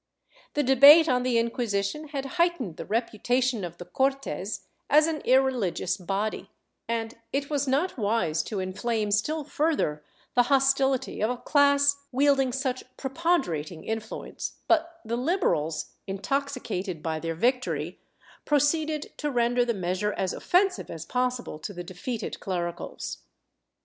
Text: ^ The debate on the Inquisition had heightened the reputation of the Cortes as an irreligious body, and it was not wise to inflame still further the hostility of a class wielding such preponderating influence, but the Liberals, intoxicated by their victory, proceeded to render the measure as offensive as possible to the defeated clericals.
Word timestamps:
^ 0.49 0.53
The 0.55 0.63
debate 0.63 1.07
on 1.07 1.21
the 1.21 1.37
Inquisition 1.37 2.07
had 2.07 2.25
heightened 2.41 2.77
the 2.77 2.87
reputation 2.87 3.63
of 3.63 3.77
the 3.77 3.85
Cortes 3.85 4.65
as 4.89 5.05
an 5.05 5.21
irreligious 5.25 5.95
body, 5.95 6.49
and 6.87 7.13
it 7.31 7.51
was 7.51 7.67
not 7.67 7.99
wise 7.99 8.41
to 8.45 8.59
inflame 8.59 9.11
still 9.11 9.43
further 9.43 10.03
the 10.33 10.41
hostility 10.49 11.21
of 11.21 11.29
a 11.29 11.37
class 11.37 11.97
wielding 12.11 12.51
such 12.51 12.83
preponderating 12.97 13.83
influence, 13.83 14.53
but 14.67 15.01
the 15.05 15.17
Liberals, 15.17 15.91
intoxicated 16.07 17.03
by 17.03 17.19
their 17.19 17.35
victory, 17.35 17.99
proceeded 18.43 19.11
to 19.19 19.29
render 19.29 19.63
the 19.63 19.71
measure 19.75 20.13
as 20.13 20.33
offensive 20.33 20.89
as 20.89 21.05
possible 21.05 21.59
to 21.59 21.73
the 21.75 21.83
defeated 21.83 22.39
clericals. 22.39 23.19